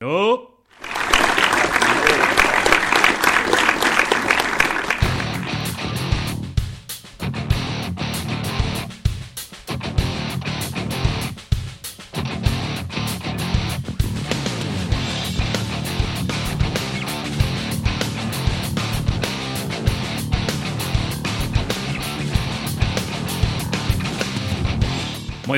[0.00, 0.47] No.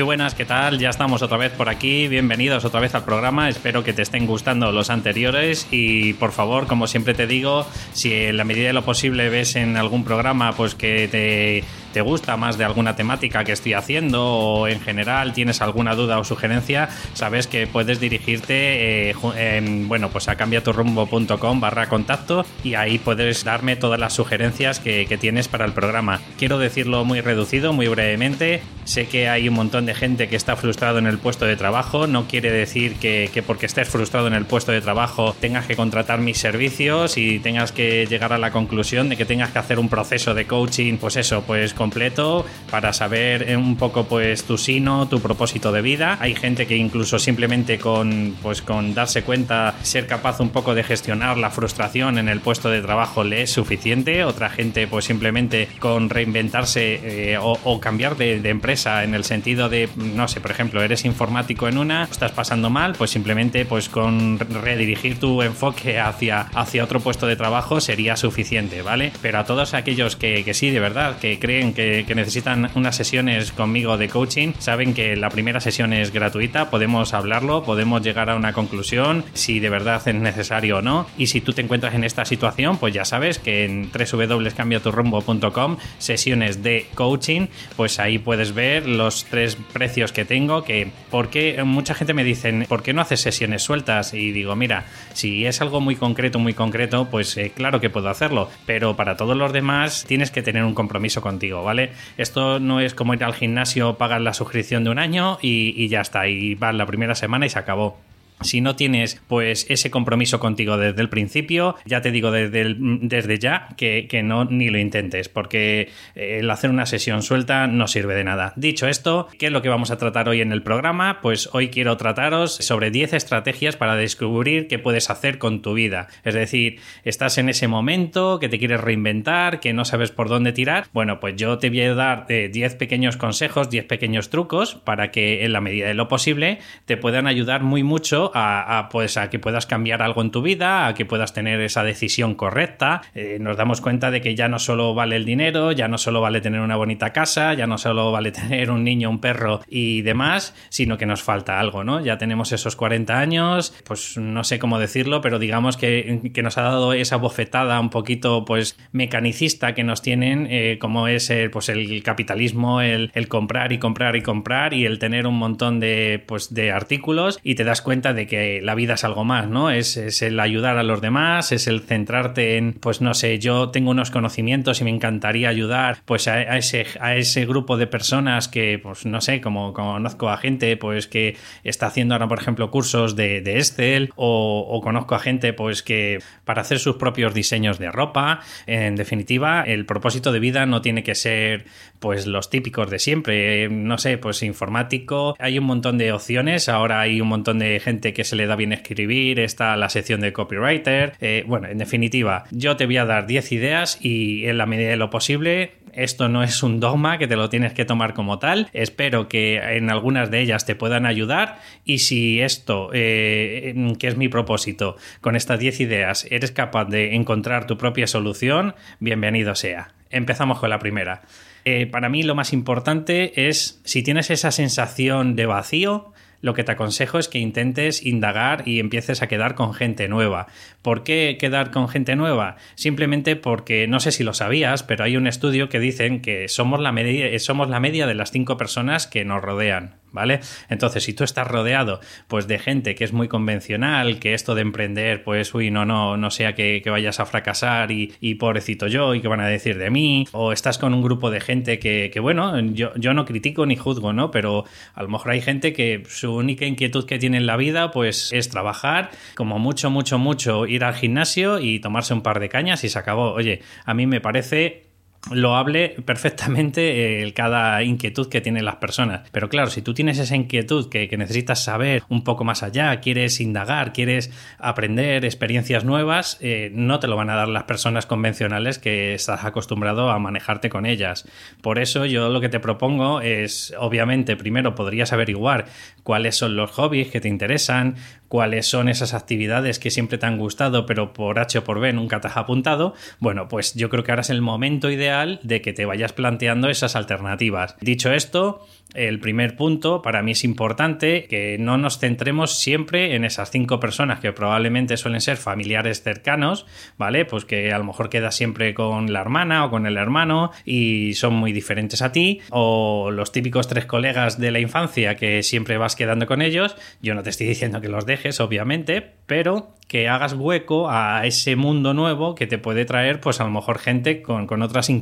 [0.01, 0.79] Muy buenas, ¿qué tal?
[0.79, 2.07] Ya estamos otra vez por aquí.
[2.07, 3.49] Bienvenidos otra vez al programa.
[3.49, 8.11] Espero que te estén gustando los anteriores y por favor, como siempre te digo, si
[8.11, 12.37] en la medida de lo posible ves en algún programa pues que te, te gusta
[12.37, 16.89] más de alguna temática que estoy haciendo o en general tienes alguna duda o sugerencia,
[17.13, 23.43] sabes que puedes dirigirte eh, en, bueno, pues a cambiaturrumbo.com barra contacto y ahí puedes
[23.43, 26.21] darme todas las sugerencias que, que tienes para el programa.
[26.37, 28.61] Quiero decirlo muy reducido, muy brevemente.
[28.83, 32.07] Sé que hay un montón de gente que está frustrado en el puesto de trabajo.
[32.07, 35.75] No quiere decir que, que, porque estés frustrado en el puesto de trabajo tengas que
[35.75, 39.79] contratar mis servicios y tengas que llegar a la conclusión de que tengas que hacer
[39.79, 45.07] un proceso de coaching, pues eso, pues completo para saber un poco pues tu sino,
[45.07, 46.15] tu propósito de vida.
[46.21, 50.83] Hay gente que incluso simplemente con pues con darse cuenta, ser capaz un poco de
[50.83, 54.23] gestionar la frustración en el puesto de trabajo le es suficiente.
[54.25, 59.23] Otra gente pues simplemente con reinventarse eh, o, o, cambiar de, de empresa en el
[59.23, 63.65] sentido de, no sé, por ejemplo, eres informático en una, estás pasando mal, pues simplemente
[63.65, 69.11] pues con redirigir tu enfoque hacia, hacia otro puesto de trabajo sería suficiente, ¿vale?
[69.23, 73.51] Pero a todos aquellos que, que sí, de verdad, que creen que, necesitan unas sesiones
[73.51, 78.35] conmigo de coaching, saben que la primera sesión es gratuita, podemos hablarlo, podemos llegar a
[78.35, 81.07] una conclusión, si de verdad es necesario o no.
[81.17, 86.63] Y si tú te encuentras en esta situación, pues ya sabes que en www.cambiaturrumbo.com, sesiones
[86.63, 92.13] de coaching, pues ahí puedes ver los tres precios que tengo, que porque mucha gente
[92.13, 94.13] me dicen, ¿por qué no haces sesiones sueltas?
[94.13, 98.09] Y digo, mira, si es algo muy concreto, muy concreto, pues eh, claro que puedo
[98.09, 101.91] hacerlo, pero para todos los demás tienes que tener un compromiso contigo, ¿vale?
[102.17, 105.87] Esto no es como ir al gimnasio, pagas la suscripción de un año y, y
[105.87, 107.97] ya está, y vas la primera semana y se acabó.
[108.41, 113.39] Si no tienes pues ese compromiso contigo desde el principio, ya te digo desde, desde
[113.39, 118.15] ya que, que, no ni lo intentes, porque el hacer una sesión suelta no sirve
[118.15, 118.53] de nada.
[118.55, 121.19] Dicho esto, ¿qué es lo que vamos a tratar hoy en el programa?
[121.21, 126.07] Pues hoy quiero trataros sobre 10 estrategias para descubrir qué puedes hacer con tu vida.
[126.23, 130.51] Es decir, estás en ese momento que te quieres reinventar, que no sabes por dónde
[130.51, 130.87] tirar.
[130.93, 135.11] Bueno, pues yo te voy a dar 10 eh, pequeños consejos, 10 pequeños trucos para
[135.11, 139.29] que en la medida de lo posible te puedan ayudar muy mucho a, pues, a
[139.29, 143.01] que puedas cambiar algo en tu vida, a que puedas tener esa decisión correcta.
[143.13, 146.21] Eh, nos damos cuenta de que ya no solo vale el dinero, ya no solo
[146.21, 150.01] vale tener una bonita casa, ya no solo vale tener un niño, un perro y
[150.01, 152.03] demás, sino que nos falta algo, ¿no?
[152.03, 156.57] Ya tenemos esos 40 años, pues no sé cómo decirlo, pero digamos que, que nos
[156.57, 161.51] ha dado esa bofetada un poquito, pues, mecanicista que nos tienen, eh, como es el,
[161.51, 165.79] pues, el capitalismo, el, el comprar y comprar y comprar y el tener un montón
[165.79, 169.47] de, pues, de artículos y te das cuenta de que la vida es algo más,
[169.47, 169.71] ¿no?
[169.71, 173.69] Es, es, el ayudar a los demás, es el centrarte en, pues no sé, yo
[173.69, 178.47] tengo unos conocimientos y me encantaría ayudar pues a, ese, a ese grupo de personas
[178.47, 182.71] que, pues no sé, como, conozco a gente pues que está haciendo ahora, por ejemplo,
[182.71, 187.33] cursos de, de Excel o, o, conozco a gente pues que para hacer sus propios
[187.33, 191.65] diseños de ropa, en definitiva, el propósito de vida no tiene que ser
[191.99, 196.99] pues los típicos de siempre, no sé, pues informático, hay un montón de opciones, ahora
[196.99, 200.33] hay un montón de gente que se le da bien escribir, está la sección de
[200.33, 201.13] copywriter.
[201.21, 204.89] Eh, bueno, en definitiva, yo te voy a dar 10 ideas y en la medida
[204.89, 208.39] de lo posible esto no es un dogma que te lo tienes que tomar como
[208.39, 208.69] tal.
[208.73, 214.17] Espero que en algunas de ellas te puedan ayudar y si esto, eh, que es
[214.17, 219.93] mi propósito, con estas 10 ideas eres capaz de encontrar tu propia solución, bienvenido sea.
[220.09, 221.21] Empezamos con la primera.
[221.63, 226.63] Eh, para mí lo más importante es si tienes esa sensación de vacío, lo que
[226.63, 230.47] te aconsejo es que intentes indagar y empieces a quedar con gente nueva.
[230.81, 232.57] ¿Por qué quedar con gente nueva?
[232.75, 236.79] Simplemente porque no sé si lo sabías, pero hay un estudio que dicen que somos
[236.79, 240.00] la media, somos la media de las cinco personas que nos rodean.
[240.11, 240.41] ¿Vale?
[240.69, 244.61] Entonces, si tú estás rodeado pues de gente que es muy convencional, que esto de
[244.61, 248.87] emprender, pues, uy, no, no, no sea que, que vayas a fracasar y, y, pobrecito
[248.87, 251.79] yo y que van a decir de mí, o estás con un grupo de gente
[251.79, 254.31] que, que bueno, yo, yo, no critico ni juzgo, ¿no?
[254.31, 257.91] Pero a lo mejor hay gente que su única inquietud que tiene en la vida,
[257.91, 262.49] pues, es trabajar, como mucho, mucho, mucho ir al gimnasio y tomarse un par de
[262.49, 263.31] cañas y se acabó.
[263.31, 264.90] Oye, a mí me parece
[265.29, 269.29] lo hable perfectamente eh, cada inquietud que tienen las personas.
[269.31, 273.39] Pero claro, si tú tienes esa inquietud que, necesitas saber un poco más allá, quieres
[273.39, 278.79] indagar, quieres aprender experiencias nuevas, eh, no te lo van a dar las personas convencionales
[278.79, 281.27] que estás acostumbrado a manejarte con ellas.
[281.61, 285.65] Por eso yo lo que te propongo es, obviamente, primero podrías averiguar
[286.03, 287.95] cuáles son los hobbies que te interesan,
[288.27, 291.93] cuáles son esas actividades que siempre te han gustado, pero por H o por B
[291.93, 292.95] nunca te has apuntado.
[293.19, 295.10] Bueno, pues yo creo que ahora es el momento ideal
[295.43, 297.75] de que te vayas planteando esas alternativas.
[297.81, 303.23] Dicho esto, el primer punto para mí es importante que no nos centremos siempre en
[303.23, 306.65] esas cinco personas que probablemente suelen ser familiares cercanos,
[306.97, 307.25] ¿vale?
[307.25, 311.13] Pues que a lo mejor quedas siempre con la hermana o con el hermano y
[311.13, 315.77] son muy diferentes a ti, o los típicos tres colegas de la infancia que siempre
[315.77, 316.75] vas quedando con ellos.
[317.01, 321.57] Yo no te estoy diciendo que los dejes, obviamente, pero que hagas hueco a ese
[321.57, 325.00] mundo nuevo que te puede traer, pues a lo mejor gente con, con otras inquietudes.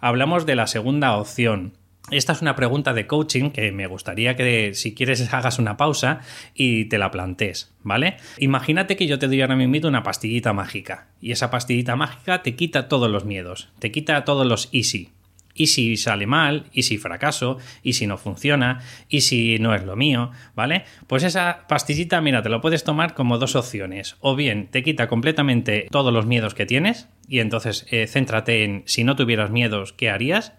[0.00, 1.74] Hablamos de la segunda opción.
[2.10, 6.20] Esta es una pregunta de coaching que me gustaría que si quieres hagas una pausa
[6.54, 8.16] y te la plantees, ¿vale?
[8.38, 12.56] Imagínate que yo te doy ahora mismo una pastillita mágica y esa pastillita mágica te
[12.56, 15.10] quita todos los miedos, te quita todos los easy,
[15.54, 19.84] y si sale mal, y si fracaso, y si no funciona, y si no es
[19.84, 20.84] lo mío, ¿vale?
[21.06, 24.16] Pues esa pastillita, mira, te lo puedes tomar como dos opciones.
[24.20, 28.82] O bien te quita completamente todos los miedos que tienes, y entonces eh, céntrate en
[28.86, 30.52] si no tuvieras miedos, ¿qué harías?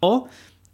[0.00, 0.28] O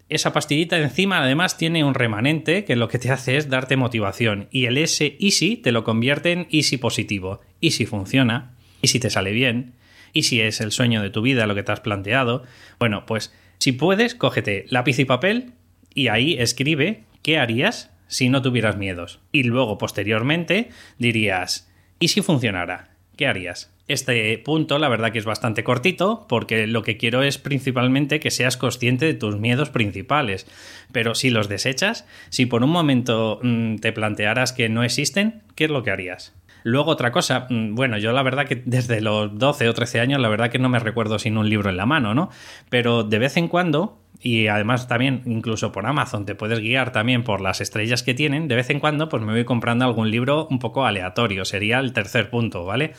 [0.09, 4.49] esa pastillita encima además tiene un remanente que lo que te hace es darte motivación
[4.51, 7.41] y el S easy te lo convierte en easy positivo.
[7.61, 9.75] Y si funciona, y si te sale bien,
[10.15, 12.43] y si es el sueño de tu vida lo que te has planteado,
[12.79, 15.53] bueno, pues si puedes, cógete lápiz y papel
[15.95, 19.21] y ahí escribe qué harías si no tuvieras miedos.
[19.33, 22.91] Y luego, posteriormente, dirías, ¿y si funcionara?
[23.17, 23.75] ¿Qué harías?
[23.89, 28.31] Este punto, la verdad que es bastante cortito, porque lo que quiero es principalmente que
[28.31, 30.47] seas consciente de tus miedos principales.
[30.93, 35.65] Pero si los desechas, si por un momento mm, te plantearas que no existen, ¿qué
[35.65, 36.35] es lo que harías?
[36.63, 40.21] Luego otra cosa, mm, bueno, yo la verdad que desde los 12 o 13 años,
[40.21, 42.31] la verdad que no me recuerdo sin un libro en la mano, ¿no?
[42.71, 47.23] Pero de vez en cuando, y además también incluso por Amazon te puedes guiar también
[47.23, 50.47] por las estrellas que tienen, de vez en cuando pues me voy comprando algún libro
[50.51, 52.95] un poco aleatorio, sería el tercer punto, ¿vale?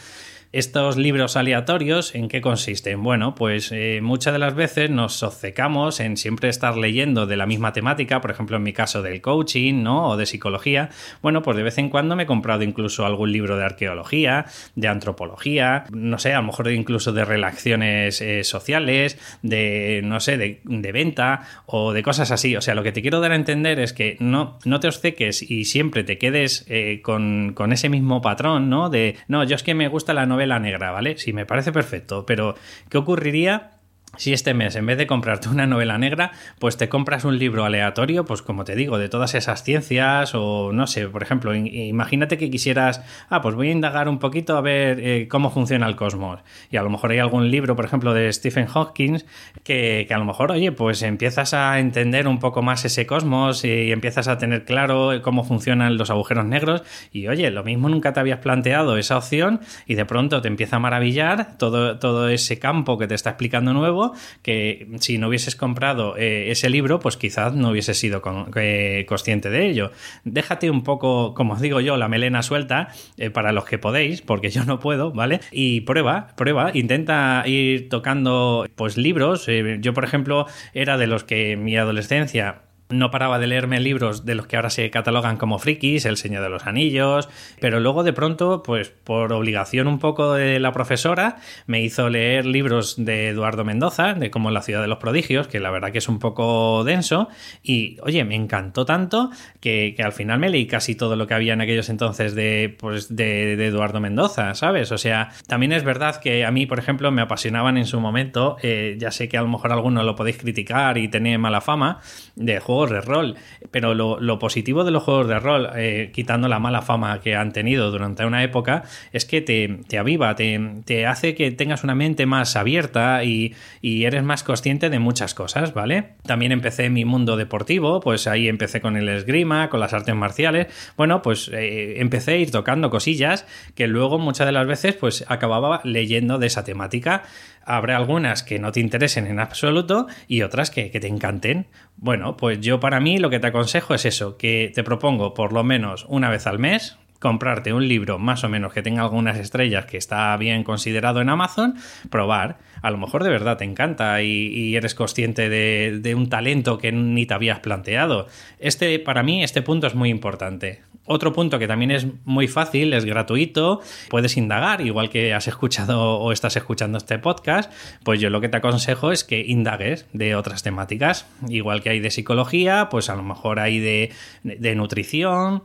[0.52, 3.04] Estos libros aleatorios, ¿en qué consisten?
[3.04, 7.46] Bueno, pues eh, muchas de las veces nos obcecamos en siempre estar leyendo de la
[7.46, 10.08] misma temática, por ejemplo en mi caso del coaching, ¿no?
[10.08, 10.90] O de psicología.
[11.22, 14.88] Bueno, pues de vez en cuando me he comprado incluso algún libro de arqueología, de
[14.88, 20.62] antropología, no sé, a lo mejor incluso de relaciones eh, sociales, de, no sé, de,
[20.92, 22.56] venta o de cosas así.
[22.56, 25.44] O sea, lo que te quiero dar a entender es que no, no te obceques
[25.44, 28.90] y siempre te quedes eh, con, con ese mismo patrón, ¿no?
[28.90, 31.18] De, no, yo es que me gusta la novela novela negra, ¿vale?
[31.18, 32.56] Sí, me parece perfecto, pero
[32.90, 33.79] ¿qué ocurriría
[34.18, 37.64] si este mes, en vez de comprarte una novela negra, pues te compras un libro
[37.64, 42.38] aleatorio, pues como te digo, de todas esas ciencias o no sé, por ejemplo, imagínate
[42.38, 45.96] que quisieras, ah, pues voy a indagar un poquito a ver eh, cómo funciona el
[45.96, 46.40] cosmos.
[46.72, 49.20] Y a lo mejor hay algún libro, por ejemplo, de Stephen Hawking,
[49.64, 53.64] que, que a lo mejor, oye, pues empiezas a entender un poco más ese cosmos
[53.64, 56.84] y empiezas a tener claro cómo funcionan los agujeros negros.
[57.12, 60.78] Y oye, lo mismo nunca te habías planteado esa opción y de pronto te empieza
[60.78, 63.99] a maravillar todo, todo ese campo que te está explicando nuevo
[64.42, 68.22] que si no hubieses comprado eh, ese libro, pues quizás no hubieses sido
[68.56, 69.92] eh, consciente de ello.
[70.24, 74.22] Déjate un poco, como os digo yo, la melena suelta eh, para los que podéis,
[74.22, 75.40] porque yo no puedo, ¿vale?
[75.52, 79.48] Y prueba, prueba, intenta ir tocando pues libros.
[79.80, 84.26] yo, por ejemplo, era de los que en mi adolescencia no paraba de leerme libros
[84.26, 87.30] de los que ahora se catalogan como frikis, El Señor de los Anillos,
[87.60, 92.48] pero luego de pronto, pues por obligación un poco de la profesora, me hizo leer
[92.48, 96.00] libros de Eduardo Mendoza, de como La ciudad de los prodigios, que la verdad que
[96.00, 97.30] es un poco denso,
[97.62, 99.30] y oye, me encantó tanto
[99.60, 103.16] que, al final me leí casi todo lo que había en aquellos entonces de, pues,
[103.16, 104.92] de, Eduardo Mendoza, ¿sabes?
[104.92, 108.58] O sea, también es verdad que a mí, por ejemplo, me apasionaban en su momento,
[108.64, 112.00] eh, ya sé que a lo mejor algunos lo podéis criticar y tener mala fama,
[112.36, 113.36] de de rol.
[113.72, 117.52] Pero lo, positivo de los juegos de rol, eh, quitando la mala fama que han
[117.52, 122.56] tenido durante una época, es que te, aviva, te, hace que tengas una mente más
[122.56, 126.14] abierta y, eres más consciente de muchas cosas, ¿vale?
[126.24, 130.68] También empecé mi mundo deportivo, pues ahí empecé con el esgrima, con las artes marciales.
[130.96, 133.46] Bueno, pues eh, empecé a ir tocando cosillas
[133.76, 137.24] que luego muchas de las veces pues acababa leyendo de esa temática
[137.70, 141.68] habrá algunas que no te interesen en absoluto y otras que, te encanten.
[141.98, 145.54] Bueno, pues yo para mí lo que te aconsejo es eso, que te propongo por
[145.54, 149.38] lo menos una vez al mes, comprarte un libro más o menos que tenga algunas
[149.38, 151.76] estrellas que está bien considerado en Amazon,
[152.10, 152.58] probar.
[152.82, 156.92] A lo mejor de verdad te encanta y, eres consciente de, de, un talento que
[156.92, 158.28] ni te habías planteado.
[158.60, 160.82] Este, para mí, este punto es muy importante.
[161.12, 166.20] Otro punto que también es muy fácil, es gratuito, puedes indagar, igual que has escuchado
[166.20, 167.74] o estás escuchando este podcast,
[168.04, 172.00] pues yo lo que te aconsejo es que indagues de otras temáticas, igual que hay
[172.00, 174.12] de psicología, pues a lo mejor hay de,
[174.44, 175.64] de nutrición,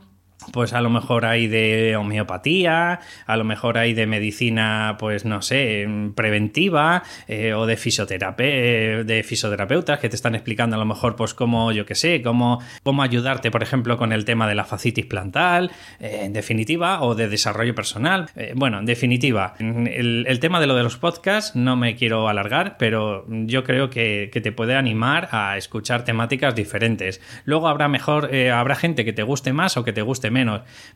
[0.51, 5.41] pues a lo mejor hay de homeopatía, a lo mejor hay de medicina, pues no
[5.41, 11.33] sé, preventiva eh, o de, de fisioterapeutas que te están explicando a lo mejor pues
[11.33, 15.05] cómo, yo qué sé, cómo, cómo ayudarte, por ejemplo, con el tema de la fascitis
[15.05, 18.29] plantal, eh, en definitiva, o de desarrollo personal.
[18.35, 22.75] Eh, bueno, en definitiva, el, tema de lo de los podcasts no me quiero alargar,
[22.77, 27.21] pero yo creo que, te puede animar a escuchar temáticas diferentes.
[27.45, 30.29] Luego habrá mejor, habrá gente que te guste más o que te guste.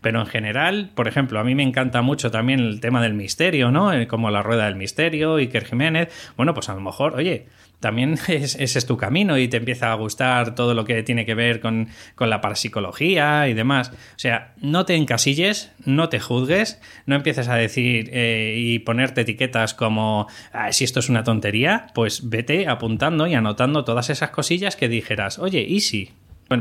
[0.02, 3.72] Pero en general, por ejemplo, a mí me encanta mucho también el tema del misterio,
[3.72, 3.94] ¿no?
[3.94, 6.10] Eh, como la rueda del misterio, Iker Jiménez.
[6.36, 7.48] Bueno, pues a lo mejor, oye,
[7.80, 11.36] también ese es tu camino y te empieza a gustar todo lo que tiene que
[11.36, 11.88] ver con,
[12.20, 13.92] la parapsicología y demás.
[13.92, 19.22] O sea, no te encasilles, no te juzgues, no empieces a decir eh, y ponerte
[19.22, 20.28] etiquetas como
[20.72, 25.40] si esto es una tontería, pues vete apuntando y anotando todas esas cosillas que dijeras,
[25.40, 26.12] oye, easy,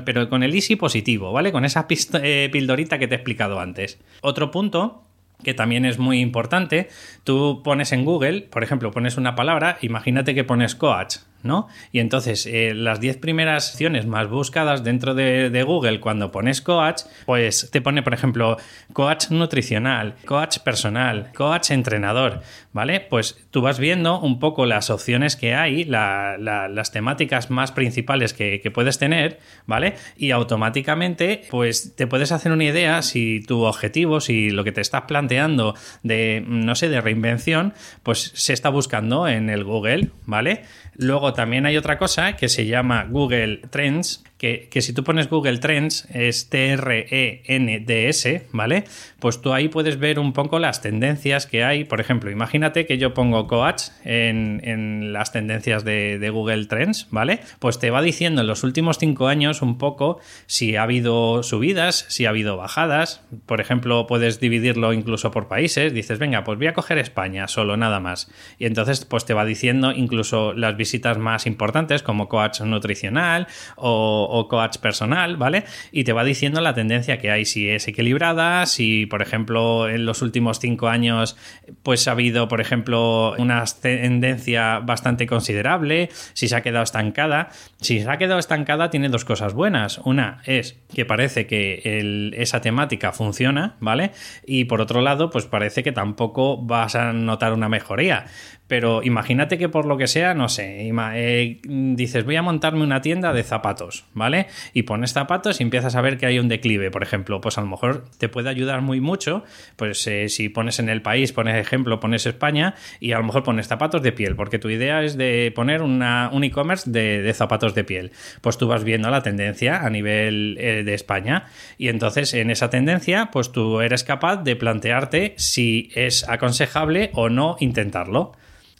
[0.04, 1.52] pero con el easy positivo, ¿vale?
[1.52, 1.86] Con esa
[2.22, 3.98] eh, pildorita que te he explicado antes.
[4.20, 5.02] Otro punto
[5.42, 6.88] que también es muy importante,
[7.24, 11.68] tú pones en Google, por ejemplo, pones una palabra, imagínate que pones coach, ¿no?
[11.92, 17.02] Y entonces eh, las 10 primeras acciones más buscadas dentro de, Google cuando pones coach,
[17.26, 18.56] pues te pone, por ejemplo,
[18.92, 22.42] coach nutricional, coach personal, coach entrenador,
[22.72, 23.00] ¿vale?
[23.00, 28.60] Pues tú vas viendo un poco las opciones que hay, las temáticas más principales que,
[28.60, 29.94] que, puedes tener, ¿vale?
[30.16, 34.80] Y automáticamente, pues te puedes hacer una idea si tu objetivo, si lo que te
[34.80, 40.62] estás planteando de, no sé, de reinvención, pues se está buscando en el Google, ¿vale?
[40.98, 45.58] Luego también hay otra cosa que se llama Google Trends, que, si tú pones Google
[45.58, 48.84] Trends, es T-R-E-N-D-S, ¿vale?
[49.18, 51.84] Pues tú ahí puedes ver un poco las tendencias que hay.
[51.84, 57.40] Por ejemplo, imagínate que yo pongo coach en, las tendencias de, Google Trends, ¿vale?
[57.58, 62.06] Pues te va diciendo en los últimos cinco años un poco si ha habido subidas,
[62.08, 63.22] si ha habido bajadas.
[63.46, 65.92] Por ejemplo, puedes dividirlo incluso por países.
[65.92, 68.30] Dices, venga, pues voy a coger España solo, nada más.
[68.58, 70.87] Y entonces, pues te va diciendo incluso las visitas
[71.18, 75.64] más importantes como coach nutricional o o coach personal, ¿vale?
[75.92, 80.06] Y te va diciendo la tendencia que hay, si es equilibrada, si, por ejemplo, en
[80.06, 81.36] los últimos cinco años,
[81.82, 87.48] pues ha habido, por ejemplo, una tendencia bastante considerable, si se ha quedado estancada.
[87.80, 89.98] Si se ha quedado estancada, tiene dos cosas buenas.
[90.04, 94.12] Una es que parece que esa temática funciona, ¿vale?
[94.46, 98.26] Y por otro lado, pues parece que tampoco vas a notar una mejoría.
[98.66, 100.77] Pero imagínate que por lo que sea, no sé,
[101.14, 104.46] eh, dices, voy a montarme una tienda de zapatos, ¿vale?
[104.72, 107.60] Y pones zapatos y empiezas a ver que hay un declive, por ejemplo, pues a
[107.60, 109.44] lo mejor te puede ayudar muy mucho,
[109.76, 113.42] pues eh, si pones en el país, pones ejemplo, pones España y a lo mejor
[113.42, 117.74] pones zapatos de piel, porque tu idea es de poner una, un e-commerce de, zapatos
[117.74, 118.12] de piel.
[118.40, 122.70] Pues tú vas viendo la tendencia a nivel eh, de España y entonces en esa
[122.70, 128.32] tendencia, pues tú eres capaz de plantearte si es aconsejable o no intentarlo.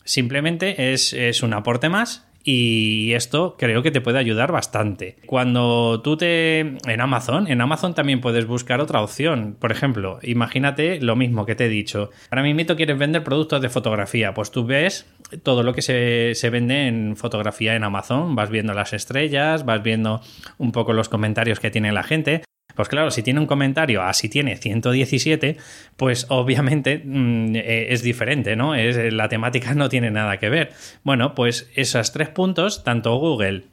[0.09, 5.19] Simplemente es, un aporte más y esto creo que te puede ayudar bastante.
[5.27, 6.61] Cuando tú te...
[6.61, 9.55] En Amazon, en Amazon también puedes buscar otra opción.
[9.61, 12.09] Por ejemplo, imagínate lo mismo que te he dicho.
[12.31, 14.33] Ahora mismo quieres vender productos de fotografía.
[14.33, 15.05] Pues tú ves
[15.43, 18.35] todo lo que se, se vende en fotografía en Amazon.
[18.35, 20.23] Vas viendo las estrellas, vas viendo
[20.57, 22.45] un poco los comentarios que tiene la gente.
[22.79, 25.57] Pues claro, si tiene un comentario así tiene 117,
[25.97, 28.77] pues obviamente mm, eh, es diferente, ¿no?
[28.77, 30.71] Es, eh, la temática no tiene nada que ver.
[31.03, 33.65] Bueno, pues esos tres puntos, tanto Google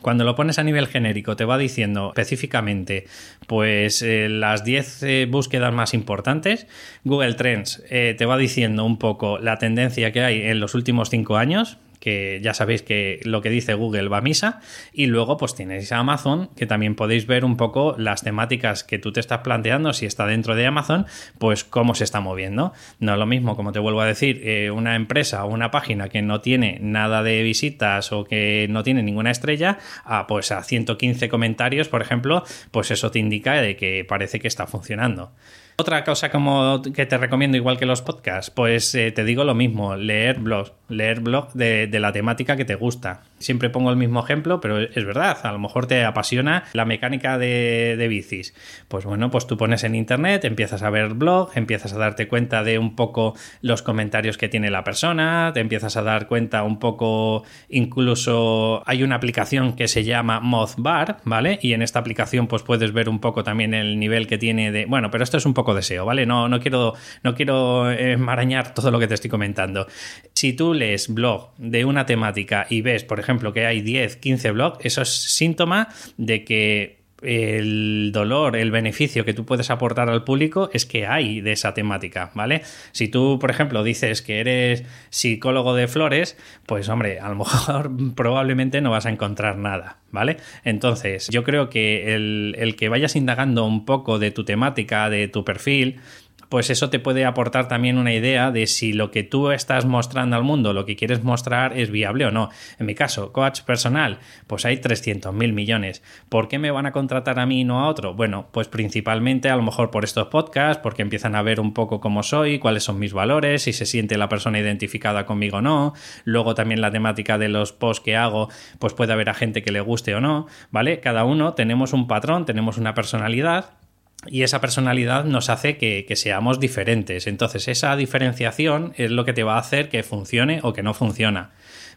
[0.00, 3.04] cuando lo pones a nivel genérico, te va diciendo específicamente
[3.46, 6.66] pues eh, las 10 búsquedas más importantes.
[7.04, 11.36] Google Trends te va diciendo un poco la tendencia que hay en los últimos 5
[11.36, 14.60] años, que ya sabéis que lo que dice Google va a misa.
[14.92, 18.98] Y luego pues tenéis a Amazon, que también podéis ver un poco las temáticas que
[18.98, 21.06] tú te estás planteando, si está dentro de Amazon,
[21.38, 22.74] pues cómo se está moviendo.
[22.98, 26.10] No es lo mismo, como te vuelvo a decir, eh, una empresa o una página
[26.10, 30.62] que no tiene nada de visitas o que no tiene ninguna estrella, a, pues a
[30.62, 35.32] 115 comentarios, por ejemplo, pues eso te indica de que parece que está funcionando.
[35.76, 39.56] Otra cosa como que te recomiendo, igual que los podcasts, pues eh, te digo lo
[39.56, 43.22] mismo, leer blogs, leer blogs de, la temática que te gusta.
[43.40, 47.38] Siempre pongo el mismo ejemplo, pero es verdad, a lo mejor te apasiona la mecánica
[47.38, 48.54] de, bicis.
[48.86, 52.62] Pues bueno, pues tú pones en internet, empiezas a ver blog, empiezas a darte cuenta
[52.62, 56.78] de un poco los comentarios que tiene la persona, te empiezas a dar cuenta un
[56.78, 61.58] poco, incluso hay una aplicación que se llama Mothbar, ¿vale?
[61.62, 64.86] Y en esta aplicación pues puedes ver un poco también el nivel que tiene de...
[64.86, 66.26] Bueno, pero esto es un poco deseo, ¿vale?
[66.26, 69.86] No, no quiero, no quiero enmarañar todo lo que te estoy comentando.
[70.34, 74.50] Si tú lees blog de una temática y ves, por ejemplo, que hay 10, 15
[74.50, 80.24] blogs, eso es síntoma de que el dolor, el beneficio que tú puedes aportar al
[80.24, 82.62] público es que hay de esa temática, ¿vale?
[82.92, 87.90] Si tú, por ejemplo, dices que eres psicólogo de flores, pues hombre, a lo mejor
[88.14, 90.36] probablemente no vas a encontrar nada, ¿vale?
[90.64, 95.28] Entonces, yo creo que el, el que vayas indagando un poco de tu temática, de
[95.28, 96.00] tu perfil,
[96.48, 100.36] pues eso te puede aportar también una idea de si lo que tú estás mostrando
[100.36, 102.50] al mundo, lo que quieres mostrar, es viable o no.
[102.78, 106.02] En mi caso, coach personal, pues hay 300 mil millones.
[106.28, 108.14] ¿Por qué me van a contratar a mí y no a otro?
[108.14, 112.00] Bueno, pues principalmente a lo mejor por estos podcasts, porque empiezan a ver un poco
[112.00, 115.94] cómo soy, cuáles son mis valores, si se siente la persona identificada conmigo o no.
[116.24, 118.48] Luego también la temática de los posts que hago,
[118.78, 121.00] pues puede haber a gente que le guste o no, ¿vale?
[121.00, 123.83] Cada uno tenemos un patrón, tenemos una personalidad
[124.26, 127.26] y esa personalidad nos hace que, seamos diferentes.
[127.26, 130.94] Entonces, esa diferenciación es lo que te va a hacer que funcione o que no
[130.94, 131.50] funciona.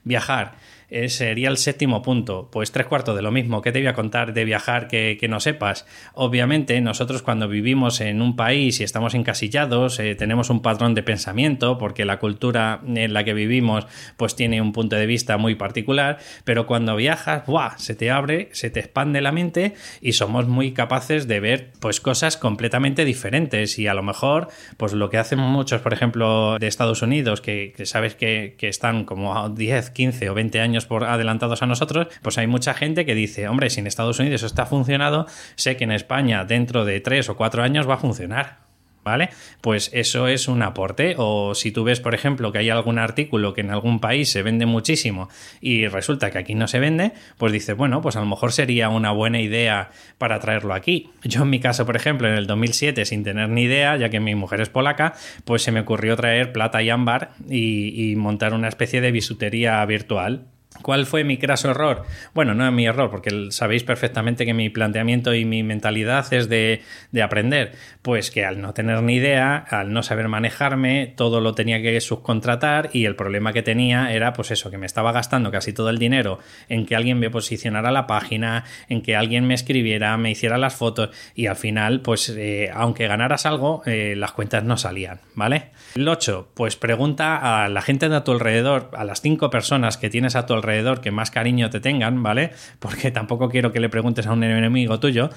[0.04, 0.56] Viajar
[0.90, 2.50] eh, sería el séptimo punto.
[2.52, 3.62] Pues tres cuartos de lo mismo.
[3.62, 5.86] ¿Qué te voy a contar de viajar que, no sepas?
[6.14, 11.04] Obviamente, nosotros cuando vivimos en un país y estamos encasillados, eh, tenemos un patrón de
[11.04, 15.56] pensamiento, porque la cultura en la que vivimos, pues tiene un punto de vista muy
[15.56, 17.78] particular, pero cuando viajas, ¡buah!
[17.78, 22.00] se te abre, se te expande la mente y somos muy capaces de ver pues
[22.00, 23.78] cosas completamente diferentes.
[23.78, 27.74] Y a lo mejor, pues lo que hacen muchos, por ejemplo, de Estados Unidos, que,
[27.84, 32.38] sabes que, que están como 10, 15 o 20 años por adelantados a nosotros, pues
[32.38, 35.92] hay mucha gente que dice, hombre, si en Estados Unidos está funcionado, sé que en
[35.92, 38.68] España dentro de tres o cuatro años va a funcionar.
[39.08, 39.30] ¿vale?
[39.62, 41.16] Pues eso es un aporte.
[41.18, 44.44] O si tú ves, por ejemplo, que hay algún artículo que en algún país se
[44.44, 45.30] vende muchísimo
[45.62, 48.90] y resulta que aquí no se vende, pues dices, bueno, pues a lo mejor sería
[48.90, 51.10] una buena idea para traerlo aquí.
[51.24, 54.20] Yo en mi caso, por ejemplo, en el 2007, sin tener ni idea, ya que
[54.20, 55.14] mi mujer es polaca,
[55.46, 59.86] pues se me ocurrió traer plata y ámbar y, y montar una especie de bisutería
[59.86, 60.48] virtual
[60.82, 62.04] ¿Cuál fue mi craso error?
[62.34, 66.50] Bueno, no es mi error, porque sabéis perfectamente que mi planteamiento y mi mentalidad es
[66.50, 66.82] de,
[67.22, 67.74] aprender.
[68.02, 72.00] Pues que al no tener ni idea, al no saber manejarme, todo lo tenía que
[72.00, 75.90] subcontratar y el problema que tenía era pues eso, que me estaba gastando casi todo
[75.90, 80.32] el dinero en que alguien me posicionara la página, en que alguien me escribiera, me
[80.32, 84.78] hiciera las fotos y al final pues eh, aunque ganaras algo, eh, las cuentas no
[84.78, 85.72] salían, ¿vale?
[85.96, 90.10] El 8, pues pregunta a la gente de tu alrededor, a las 5 personas que
[90.10, 90.67] tienes a tu alrededor,
[91.02, 92.52] que más cariño te tengan, ¿vale?
[92.80, 95.30] Porque tampoco quiero que le preguntes a un enemigo tuyo,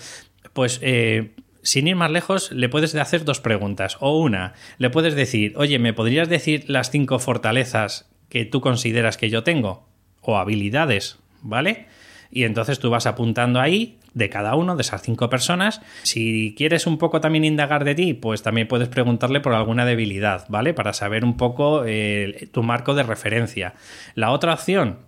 [0.52, 0.78] pues...
[0.82, 1.30] Eh,
[1.62, 3.98] sin ir más lejos, le puedes hacer dos preguntas.
[4.00, 9.16] O una, le puedes decir, oye, ¿me podrías decir las cinco fortalezas que tú consideras
[9.16, 9.86] que yo tengo?
[10.22, 11.86] O habilidades, ¿vale?
[12.30, 15.80] Y entonces tú vas apuntando ahí de cada uno de esas cinco personas.
[16.02, 20.46] Si quieres un poco también indagar de ti, pues también puedes preguntarle por alguna debilidad,
[20.48, 20.74] ¿vale?
[20.74, 23.74] Para saber un poco eh, tu marco de referencia.
[24.14, 24.98] La otra opción,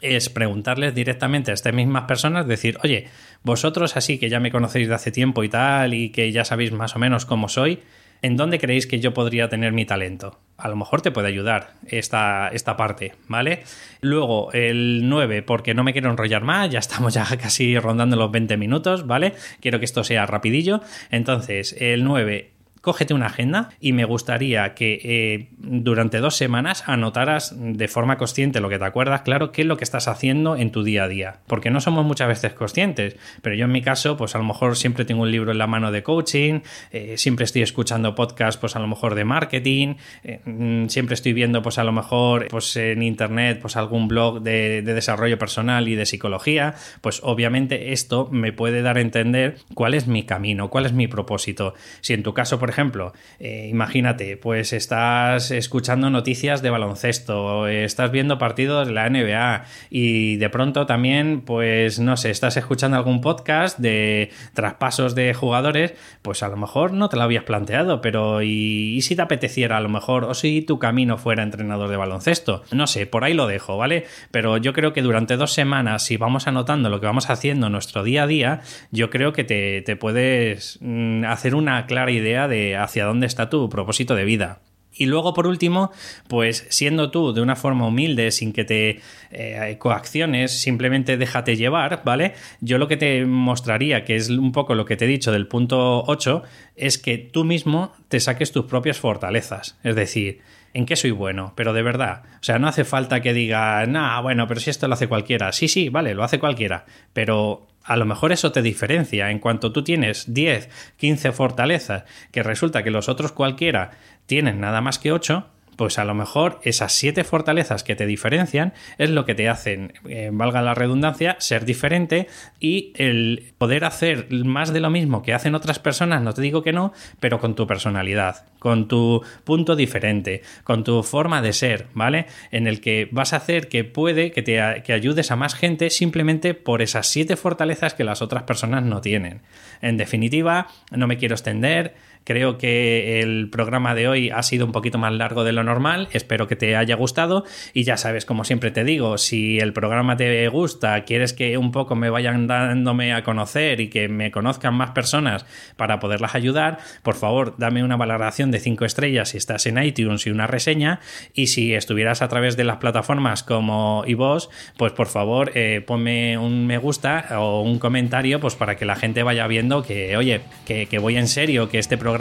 [0.00, 3.08] es preguntarles directamente a estas mismas personas, decir, oye,
[3.42, 6.72] vosotros así que ya me conocéis de hace tiempo y tal, y que ya sabéis
[6.72, 7.80] más o menos cómo soy,
[8.22, 10.40] ¿en dónde creéis que yo podría tener mi talento?
[10.58, 13.62] A lo mejor te puede ayudar esta, esta parte, ¿vale?
[14.00, 18.30] Luego, el 9, porque no me quiero enrollar más, ya estamos ya casi rondando los
[18.30, 19.34] 20 minutos, ¿vale?
[19.60, 20.80] Quiero que esto sea rapidillo.
[21.10, 22.55] Entonces, el 9,
[22.86, 28.60] cógete una agenda y me gustaría que eh, durante dos semanas anotaras de forma consciente
[28.60, 31.08] lo que te acuerdas, claro, qué es lo que estás haciendo en tu día a
[31.08, 31.40] día.
[31.48, 34.76] Porque no somos muchas veces conscientes, pero yo en mi caso, pues a lo mejor
[34.76, 36.60] siempre tengo un libro en la mano de coaching,
[36.92, 41.32] eh, siempre estoy escuchando podcasts, pues a lo mejor de marketing, eh, mm, siempre estoy
[41.32, 45.88] viendo, pues a lo mejor, pues en internet, pues algún blog de, de desarrollo personal
[45.88, 50.70] y de psicología, pues obviamente esto me puede dar a entender cuál es mi camino,
[50.70, 51.74] cuál es mi propósito.
[52.00, 57.68] Si en tu caso, por ejemplo, ejemplo, eh, imagínate, pues estás escuchando noticias de baloncesto,
[57.68, 62.98] estás viendo partidos de la NBA y de pronto también, pues no sé, estás escuchando
[62.98, 68.02] algún podcast de traspasos de jugadores, pues a lo mejor no te lo habías planteado,
[68.02, 71.96] pero ¿y, si te apeteciera a lo mejor o si tu camino fuera entrenador de
[71.96, 72.62] baloncesto?
[72.72, 74.04] No sé, por ahí lo dejo, ¿vale?
[74.30, 78.02] Pero yo creo que durante dos semanas, si vamos anotando lo que vamos haciendo nuestro
[78.02, 78.60] día a día,
[78.90, 83.50] yo creo que te, te puedes mm, hacer una clara idea de hacia dónde está
[83.50, 84.60] tu propósito de vida.
[84.96, 85.90] Y luego, por último,
[86.26, 89.00] pues siendo tú de una forma humilde, sin que te
[89.30, 92.32] eh, coacciones, simplemente déjate llevar, ¿vale?
[92.60, 95.48] Yo lo que te mostraría, que es un poco lo que te he dicho del
[95.48, 96.42] punto 8,
[96.76, 99.78] es que tú mismo te saques tus propias fortalezas.
[99.84, 100.40] Es decir,
[100.72, 101.52] ¿en qué soy bueno?
[101.56, 102.22] Pero de verdad.
[102.40, 105.52] O sea, no hace falta que diga, nah, bueno, pero si esto lo hace cualquiera.
[105.52, 106.86] Sí, sí, vale, lo hace cualquiera.
[107.12, 109.30] Pero a lo mejor eso te diferencia.
[109.30, 113.92] En cuanto tú tienes 10, 15 fortalezas, que resulta que los otros cualquiera
[114.26, 115.46] tienen nada más que 8,
[115.76, 119.92] pues a lo mejor esas siete fortalezas que te diferencian es lo que te hacen,
[120.08, 125.34] eh, valga la redundancia, ser diferente y el poder hacer más de lo mismo que
[125.34, 129.76] hacen otras personas, no te digo que no, pero con tu personalidad, con tu punto
[129.76, 132.26] diferente, con tu forma de ser, ¿vale?
[132.50, 135.90] En el que vas a hacer que puede que te que ayudes a más gente
[135.90, 139.42] simplemente por esas siete fortalezas que las otras personas no tienen.
[139.82, 141.94] En definitiva, no me quiero extender,
[142.26, 146.08] Creo que el programa de hoy ha sido un poquito más largo de lo normal.
[146.10, 147.44] Espero que te haya gustado.
[147.72, 151.70] Y ya sabes, como siempre te digo, si el programa te gusta, quieres que un
[151.70, 156.78] poco me vayan dándome a conocer y que me conozcan más personas para poderlas ayudar,
[157.04, 160.98] por favor, dame una valoración de 5 estrellas si estás en iTunes y una reseña.
[161.32, 166.38] Y si estuvieras a través de las plataformas como iVoox, pues por favor, eh, ponme
[166.38, 170.40] un me gusta o un comentario, pues para que la gente vaya viendo que, oye,
[170.66, 172.15] que, que voy en serio, que este programa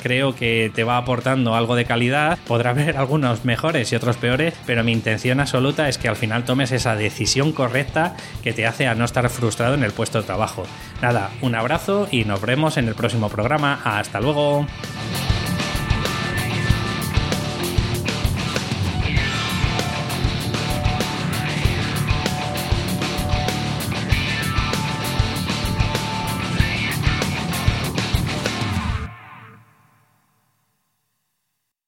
[0.00, 2.38] creo que te va aportando algo de calidad.
[2.46, 6.44] Podrá haber algunos mejores y otros peores, pero mi intención absoluta es que al final
[6.44, 10.26] tomes esa decisión correcta que te hace a no estar frustrado en el puesto de
[10.26, 10.64] trabajo.
[11.02, 13.80] Nada, un abrazo y nos vemos en el próximo programa.
[13.84, 14.66] Hasta luego.